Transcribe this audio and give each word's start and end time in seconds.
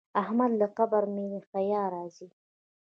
احمد 0.21 0.51
له 0.59 0.67
قبره 0.77 1.07
مې 1.15 1.27
حیا 1.51 1.83
راځي. 1.93 2.27